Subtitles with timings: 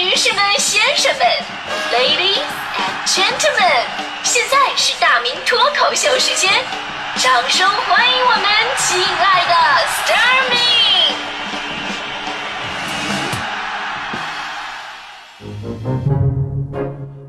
[0.00, 1.20] 女士们、先生们
[1.92, 2.40] ，Ladies
[2.74, 3.84] and Gentlemen，
[4.22, 6.50] 现在是大明脱口秀时间，
[7.16, 8.42] 掌声欢迎我们
[8.78, 10.56] 亲爱的 s t a r m y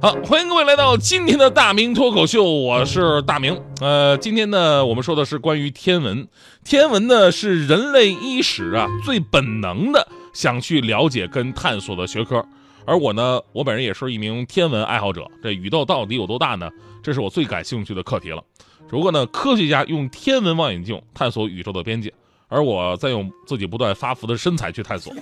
[0.00, 3.60] 好，欢迎各位来到今天的大明脱口秀，我是大明。
[3.80, 6.28] 呃，今天呢，我们说的是关于天文。
[6.62, 12.46] 天文呢，是人类伊始啊最本能的想去了解跟探索的学科。
[12.86, 15.26] 而我呢，我本人也是一名天文爱好者。
[15.42, 16.70] 这宇宙到底有多大呢？
[17.02, 18.42] 这是我最感兴趣的课题了。
[18.88, 22.12] 只不过呢，科学家用天文望远镜探索宇宙的边界，
[22.48, 25.12] 而我在用自己不断发福的身材去探索。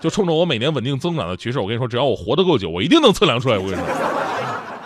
[0.00, 3.56] 就冲着我每年稳定增长的趋势，我跟你说，只要我活得够久，我一定能测量出来。
[3.56, 3.84] 我跟你说。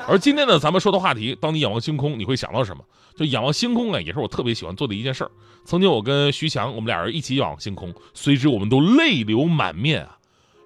[0.09, 2.83] 而今天呢，咱们说的话题，当你仰望星空，你会想到什么？
[3.17, 5.31] 就仰望星空啊，也是我特别喜欢做的一件事儿。
[5.65, 10.16] 曾经我跟徐强，我们俩人一起仰望星空，随之我们都泪流满面啊。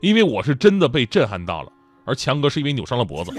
[0.01, 1.71] 因为我是真的被震撼到了，
[2.05, 3.33] 而强哥是因为扭伤了脖子。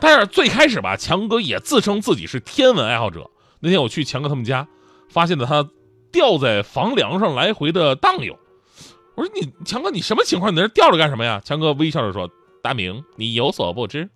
[0.00, 3.28] 但是最开始吧，强哥也自称自己是天文爱好者。
[3.60, 4.66] 那天我去强哥他们家，
[5.08, 5.68] 发现了他
[6.12, 8.38] 吊在房梁上来回的荡悠。
[9.16, 10.52] 我说你强哥，你什么情况？
[10.52, 11.42] 你在这吊着干什么呀？
[11.44, 12.30] 强哥微笑着说
[12.62, 14.08] ：“大明，你有所不知，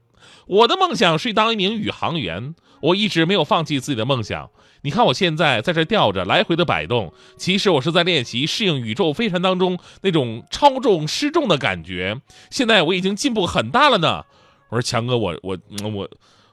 [0.47, 4.51] 我的梦想是当一名宇航员，我一直没有放弃自己的梦想。”
[4.85, 12.21] 你看我现在在这吊着，来回的摆动，其实我是在练习适应宇宙飞船当中那种超重失重的感觉。
[12.51, 14.25] 现在我已经进步很大了呢。
[14.71, 15.57] 我说强哥，我我
[15.95, 16.09] 我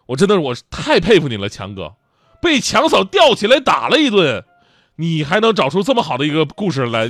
[0.05, 1.95] 我真的是我太佩服你了，强哥，
[2.39, 4.45] 被强嫂吊起来打了一顿，
[4.97, 7.09] 你还能找出这么好的一个故事来？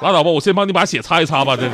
[0.00, 1.56] 拉倒吧，我先帮你把血擦一擦吧。
[1.56, 1.70] 这是，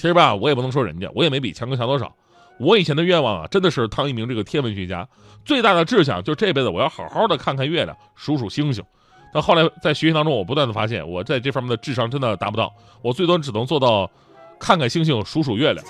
[0.00, 2.10] 其实吧，我也不能说人家，我也没比强哥强多少。
[2.58, 5.06] 我以前的愿望啊，真的是当一名这个天文学家。
[5.44, 8.82] 最大的志向就是这辈子我要好好的看看月亮，数数星星。
[9.30, 14.10] 但后来在学习当中，我不断的发现，我在这方面的智商真的达不到，我最多只能做到
[14.58, 15.84] 看看星星，数数月亮。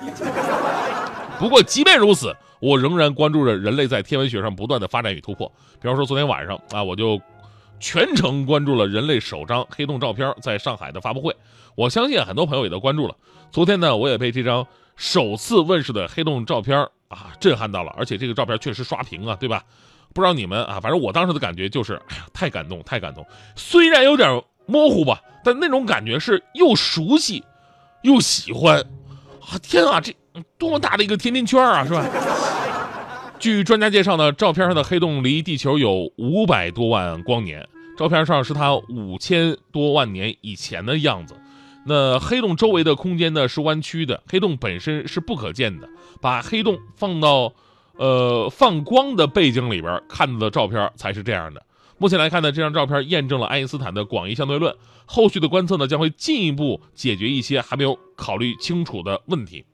[1.39, 5.47] 不过即便如此，我仍然关注着人类在天文学上不断的发展与突破。
[5.81, 7.21] 比方说昨天晚上啊，我就
[7.79, 11.33] 全程关注了人类首张黑洞照片在上海的发布会。
[11.81, 13.17] 我相信很多朋友也都关注了。
[13.51, 14.67] 昨天呢，我也被这张。
[14.97, 19.65] 首次问世的黑洞照片啊，震撼到了，而且这个照片确实刷屏啊，对吧？
[20.13, 23.27] 不知道你们啊，反正我当时的感觉就是，哎呀，太感动，太感动。
[23.57, 27.43] 虽然有点模糊吧，但那种感觉是又熟悉
[28.03, 28.79] 又喜欢
[29.41, 29.57] 啊！
[29.63, 30.15] 天啊，这
[30.59, 32.05] 多么大的一个甜甜圈啊，是吧？
[33.39, 37.67] 据专家介绍呢，照片上的黑洞离地球有五百多万光年，
[37.97, 41.35] 照片上是它五千多万年以前的样子。
[41.87, 45.89] 那黑洞周围的空间呢是弯曲的，黑洞本身是不可见的。
[46.21, 47.55] 把黑洞放到，
[47.97, 51.65] 呃，放光的背景里边看到的照片才是这样的。
[51.97, 54.75] 目前来看呢，这张照片验证了爱因斯坦的广义相对论。
[55.07, 59.65] 后续的观测呢，将会进一步解决一些还没有考虑清楚的问题。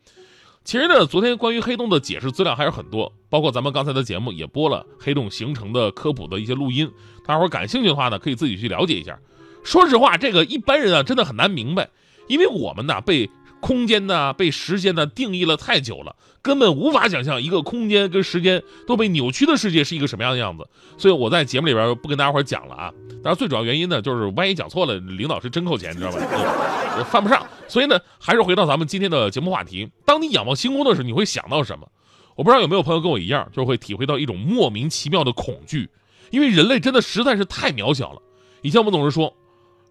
[0.64, 6.90] 其实呢，昨天关于黑洞的解释资料还是很多，包括咱们刚才的节目也播了黑洞形成的科普的一些录音。
[7.24, 9.18] 大伙感兴趣的话呢，可以自己去了解一下。
[9.66, 11.90] 说实话，这个一般人啊，真的很难明白，
[12.28, 13.28] 因为我们呢被
[13.58, 20.68] 空间呢、被时间呢定义了太久了，根本无法想象一个空间跟时间都被扭曲的世界是一个什么样的样子。
[20.96, 22.92] 所以我在节目里边不跟大家伙讲了啊。
[23.24, 26.18] 当然，最主要原因呢，就是万一讲错了，领导是真扣钱，你知道吧？
[26.96, 27.44] 我犯不上。
[27.66, 31.88] 所以呢，还是回到咱们今天的节目话题：当你仰望星空的时候，你会想到什么？
[32.36, 35.90] 我不知道有没有朋友跟我一样，就会体会到一种莫名其妙的恐惧，
[36.30, 38.22] 因为人类真的实在是太渺小了。
[38.62, 39.34] 以前我们总是说。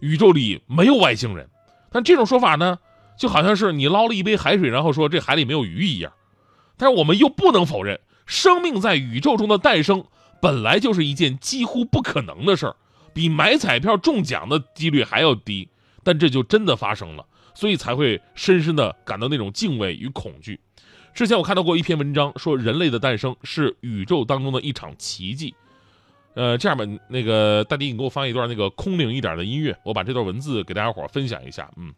[0.00, 1.48] 宇宙里没有外星人，
[1.90, 2.78] 但这种说法呢，
[3.18, 6.12] 就好像是你捞了一杯海水，然后说这海里没有鱼一样。
[6.76, 10.04] 但是我们又不能否认，生命在宇宙中的诞生
[10.40, 12.76] 本来就是一件几乎不可能的事儿，
[13.14, 15.68] 比买彩票中奖的几率还要低。
[16.04, 20.60] 但这就真的发生了，所以才会深深的感到那种敬畏与恐惧。
[21.12, 25.54] 之前我看到过一篇文章，说人类的诞生是宇宙当中的一场奇迹。
[26.36, 31.66] 呃，这样吧，那个大迪，你给我放一段那个空灵一点的音乐，我把这段文字给大家伙分享一下。
[31.78, 31.94] 嗯，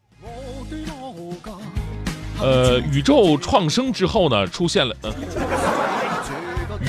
[2.40, 5.12] 呃，宇宙创生之后呢，出现了，呃，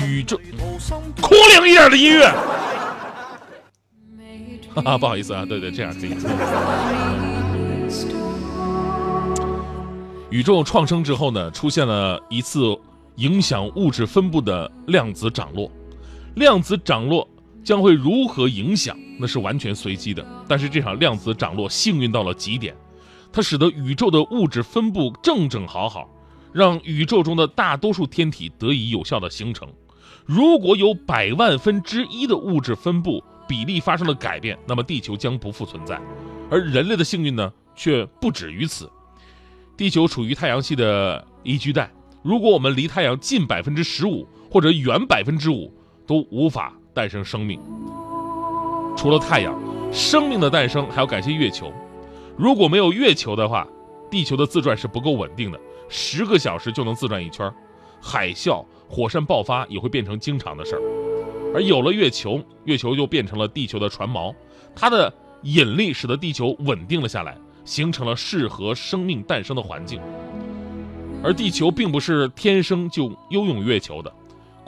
[0.06, 0.40] 宇宙
[1.20, 2.24] 空灵一点的音乐，
[4.72, 6.16] 哈哈，不好意思啊，对对，这样行。
[10.30, 12.60] 宇宙创生之后呢，出现了一次
[13.16, 15.68] 影响物质分布的量子涨落，
[16.36, 17.28] 量子涨落。
[17.62, 18.96] 将会如何影响？
[19.18, 20.26] 那是完全随机的。
[20.48, 22.74] 但是这场量子涨落幸运到了极点，
[23.32, 26.08] 它使得宇宙的物质分布正正好好，
[26.52, 29.68] 让宇宙中的大多数天体得以有效的形成。
[30.26, 36.00] 如果有百万分之一的物质分布比例发生了改变，那么地球将不复存在。
[36.50, 38.90] 而人类的幸运呢，却不止于此。
[39.76, 41.90] 地球处于太阳系的宜居带，
[42.22, 45.72] 如果我们离太阳近百分之十五或者远百分之五，
[46.06, 47.60] 都无法诞生生命。
[48.96, 49.58] 除了太阳，
[49.92, 51.72] 生命的诞生还要感谢月球。
[52.36, 53.66] 如果没有月球的话，
[54.10, 57.52] 地球的自转是不够稳定的，十个小时就能自转一圈，
[58.00, 60.82] 海啸、火山爆发也会变成经常的事儿。
[61.54, 64.34] 而有了月球，月球就变成了地球的船锚，
[64.74, 67.36] 它的引力使得地球稳定了下来。
[67.62, 70.00] 形成了适合生命诞生的环境，
[71.22, 74.12] 而地球并不是天生就拥有月球的。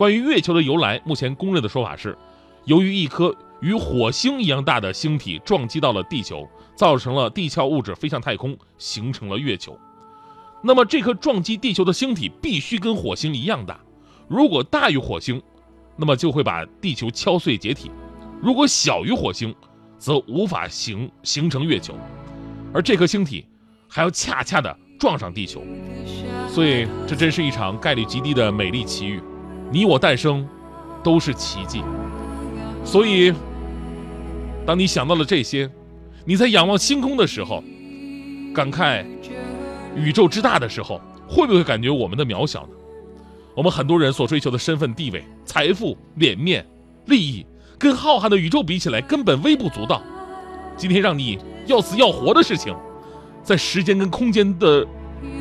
[0.03, 2.19] 关于月球的由来，目前公认的说法是，
[2.65, 6.45] 由于一颗与火星一样大的星体撞击到了地球，
[6.75, 9.79] 造成了地壳物质飞向太空，形成了月球。
[10.61, 13.79] 那么，这颗撞击地球的星体必须跟火星一样大，
[14.27, 15.41] 如果大于火星，
[15.95, 17.89] 那么就会把地球敲碎解体；
[18.43, 19.55] 如果小于火星，
[19.99, 21.95] 则无法形形成月球。
[22.75, 23.47] 而这颗星体
[23.89, 25.63] 还要恰恰的撞上地球，
[26.49, 29.23] 所以这真是一场概率极低的美丽奇遇。
[29.73, 30.47] 你我诞生
[31.03, 31.83] 都是奇迹。
[32.85, 33.33] 所以，
[34.67, 35.71] 当你想到了这些，
[36.25, 37.65] 你在仰望星空的时候，
[38.55, 39.05] 感慨
[39.97, 42.69] 宇宙之大的时候，会不会感觉我们的渺小呢？
[43.57, 46.67] 我们很多人所追求的身份地位、财富、脸面、
[47.07, 47.47] 利益，
[47.79, 50.03] 跟浩瀚的宇宙比起来，根本微不足道。
[50.77, 51.39] 今天让你。
[51.67, 52.75] 要死要活的事情，
[53.45, 54.85] 在时间跟空间的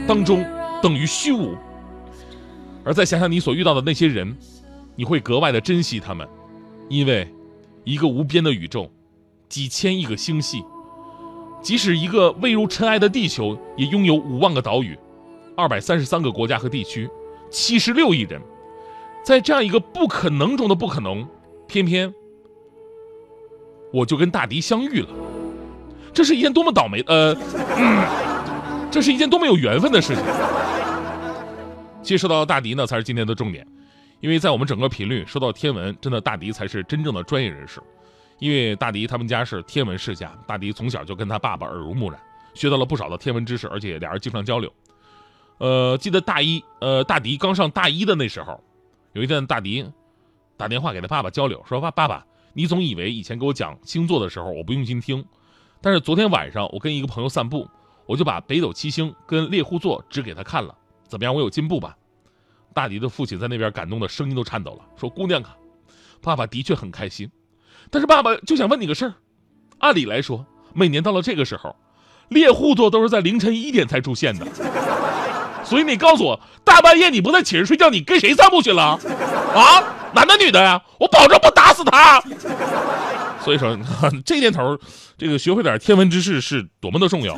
[0.08, 0.46] 当中
[0.80, 1.56] 等于虚无。
[2.84, 4.36] 而再想想你所遇到的那些人，
[4.96, 6.28] 你会格外的珍惜他们，
[6.90, 7.28] 因为
[7.84, 8.90] 一个无边的宇宙，
[9.48, 10.64] 几千亿个星系，
[11.62, 14.98] 即使一个微如尘埃的地球，也拥有五万个岛屿，
[15.56, 17.10] 二百三十三个国家和地区，
[17.50, 18.42] 七十六亿人。
[19.24, 21.28] 在这样一个不可能中的不可能，
[21.68, 22.12] 偏偏
[23.94, 25.10] 我就跟大迪相遇了。
[26.12, 27.38] 这是一件多么倒霉呃，
[28.90, 30.24] 这是一件多么有缘分的事情。
[32.02, 33.66] 其实说到大迪呢，才是今天的重点，
[34.20, 37.82] 因为在我们整个频率说到天文，真的大迪才是真正的专业人士。
[38.40, 42.20] 因为大迪他们家是天文世家，大迪从小就跟他爸爸耳濡目染，
[42.56, 44.74] 学到了不少的天文知识，而且俩人经常交流。
[45.60, 48.60] 呃，记得大一，呃，大迪刚上大一的那时候，
[49.14, 49.86] 有一天大迪
[50.58, 55.24] 打电话给他爸爸交流，说爸爸爸，你总以为以前给我讲星座的时候我不用心听。
[55.80, 57.70] 但是昨天晚上我跟一个朋友散步，
[58.08, 60.76] 我就把北斗七星跟猎户座指给他看了，
[61.12, 61.36] 怎么样？
[61.36, 61.94] 我有进步吧？
[62.74, 65.58] 大迪的父亲在那边感动的声音都颤抖了，说：“姑娘啊，
[66.22, 67.30] 爸爸的确很开心，
[67.90, 69.14] 但是爸爸就想问你个事儿。
[69.80, 71.76] 按理来说，每年到了这个时候，
[72.30, 74.48] 猎户座都是在凌晨一点才出现的，
[75.66, 78.98] 所以你告诉我，大半夜你不在寝室睡觉，你跟谁散步去了？
[79.54, 79.84] 啊，
[80.16, 80.82] 男的女的呀？
[80.98, 82.24] 我保证不打死他。”
[83.44, 83.78] 所以说，
[84.24, 84.80] 这年头，
[85.18, 87.38] 这个学会点天文知识是多么的重要。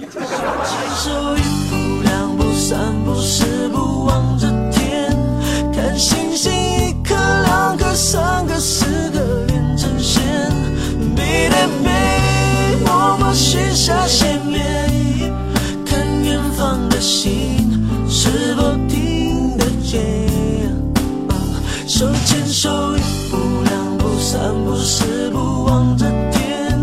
[21.86, 26.80] 手牵手一步两步三步四步望着天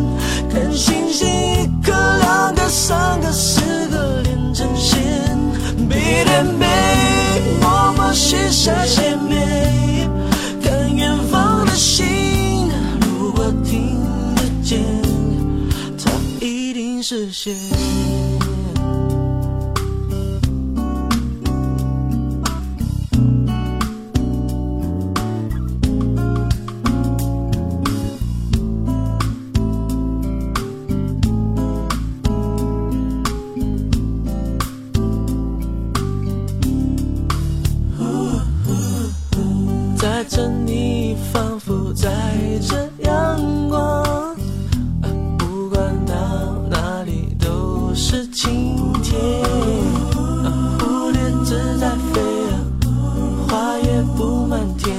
[0.53, 5.01] 看星星一颗两颗三颗四颗连成线
[5.89, 6.67] 背对背
[7.63, 10.11] 默默许下心愿
[10.63, 12.69] 看远方的星
[13.01, 13.99] 如果听
[14.35, 14.79] 得见
[15.97, 16.11] 它
[16.45, 17.55] 一定实现
[40.31, 42.09] 着你仿佛在
[42.63, 44.37] 这阳光
[45.37, 46.15] 不管到
[46.71, 49.21] 哪里都是晴天。
[50.79, 52.21] 蝴蝶自在飞
[53.49, 54.97] 花也布满天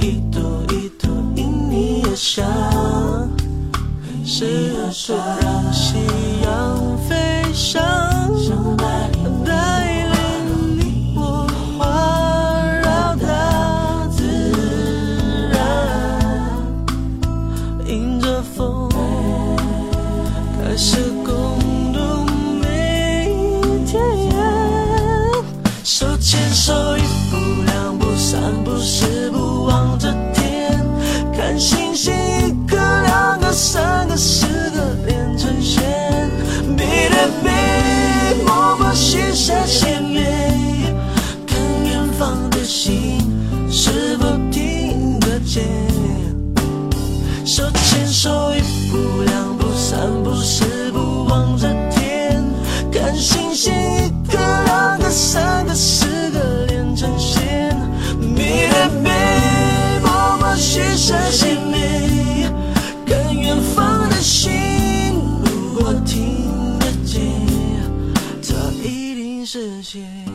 [0.00, 2.42] 一朵一朵因你而香
[4.24, 4.48] 谁
[4.90, 5.98] 说让夕
[6.42, 8.19] 阳飞翔
[20.70, 21.58] 开始共
[21.92, 22.24] 度
[22.62, 24.00] 每一天。
[25.82, 26.89] 手牵手
[69.52, 70.29] 世界，